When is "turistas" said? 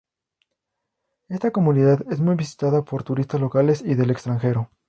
3.03-3.39